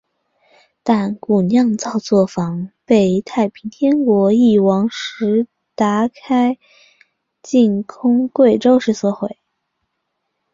[0.81, 6.57] 但古酿造作房被太平天国翼王石达开
[7.43, 9.37] 进攻贵州时所毁。